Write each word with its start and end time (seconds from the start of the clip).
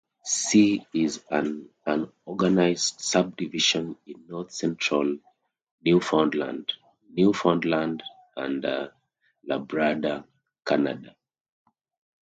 C 0.25 0.83
is 0.95 1.23
an 1.29 1.69
unorganized 1.85 2.99
subdivision 3.01 3.95
in 4.07 4.25
north-central 4.27 5.19
Newfoundland, 5.85 6.73
Newfoundland 7.11 8.01
and 8.35 8.89
Labrador, 9.43 10.23
Canada. 10.65 11.15